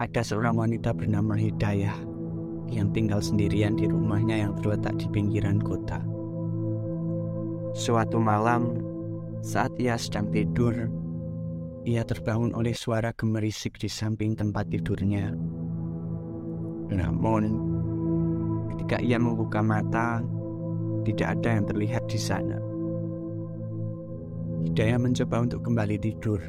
[0.00, 1.92] ada seorang wanita bernama Hidayah
[2.72, 6.00] yang tinggal sendirian di rumahnya yang terletak di pinggiran kota.
[7.76, 8.80] Suatu malam,
[9.44, 10.88] saat ia sedang tidur,
[11.84, 15.36] ia terbangun oleh suara gemerisik di samping tempat tidurnya.
[16.88, 17.42] Namun,
[18.72, 20.24] ketika ia membuka mata,
[21.04, 22.56] tidak ada yang terlihat di sana.
[24.64, 26.40] Hidayah mencoba untuk kembali tidur,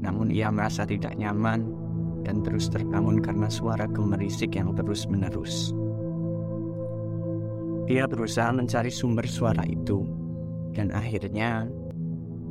[0.00, 1.87] namun ia merasa tidak nyaman
[2.22, 5.74] dan terus terbangun karena suara gemerisik yang terus-menerus.
[7.88, 10.04] Dia berusaha mencari sumber suara itu,
[10.76, 11.64] dan akhirnya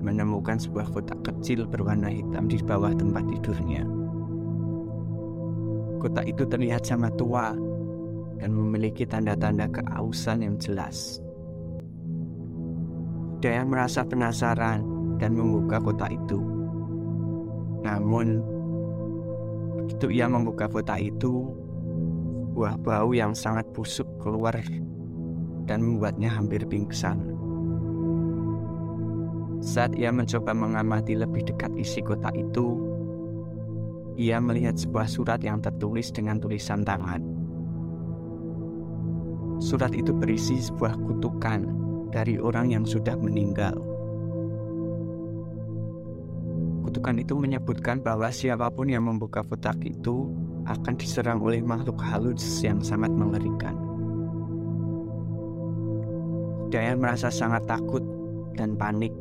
[0.02, 3.86] menemukan sebuah kotak kecil berwarna hitam di bawah tempat tidurnya.
[6.02, 7.54] Kotak itu terlihat sangat tua
[8.38, 11.22] dan memiliki tanda-tanda keausan yang jelas.
[13.42, 14.82] Daya merasa penasaran
[15.22, 16.42] dan membuka kotak itu.
[17.86, 18.42] Namun,
[19.88, 21.48] begitu ia membuka kotak itu,
[22.52, 24.60] buah bau yang sangat busuk keluar
[25.64, 27.24] dan membuatnya hampir pingsan.
[29.64, 32.76] Saat ia mencoba mengamati lebih dekat isi kotak itu,
[34.20, 37.24] ia melihat sebuah surat yang tertulis dengan tulisan tangan.
[39.64, 41.64] Surat itu berisi sebuah kutukan
[42.12, 43.87] dari orang yang sudah meninggal.
[46.88, 50.32] Kutukan itu menyebutkan bahwa siapa pun yang membuka kotak itu
[50.64, 53.76] akan diserang oleh makhluk halus yang sangat mengerikan.
[56.72, 58.00] Dayan merasa sangat takut
[58.56, 59.12] dan panik.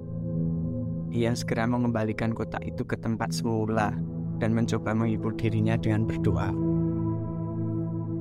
[1.11, 3.91] Ia segera mengembalikan kotak itu ke tempat semula
[4.39, 6.55] dan mencoba menghibur dirinya dengan berdoa.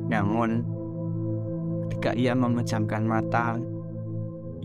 [0.10, 0.66] Namun,
[1.86, 3.62] ketika ia memejamkan mata,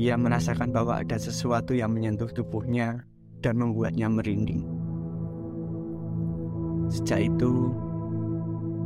[0.01, 3.05] ia merasakan bahwa ada sesuatu yang menyentuh tubuhnya
[3.41, 4.65] dan membuatnya merinding.
[6.91, 7.73] Sejak itu,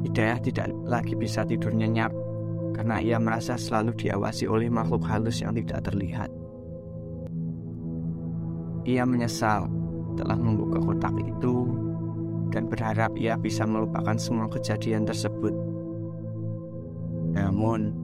[0.05, 2.13] Hidayah tidak lagi bisa tidur nyenyak
[2.77, 6.29] karena ia merasa selalu diawasi oleh makhluk halus yang tidak terlihat.
[8.85, 9.65] Ia menyesal
[10.21, 11.73] telah membuka kotak itu
[12.53, 15.57] dan berharap ia bisa melupakan semua kejadian tersebut.
[17.33, 17.97] Namun,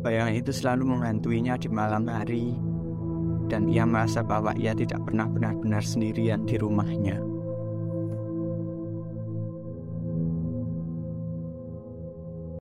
[0.00, 2.56] bayangan itu selalu menghantuinya di malam hari
[3.46, 7.35] dan ia merasa bahwa ia tidak pernah benar-benar sendirian di rumahnya.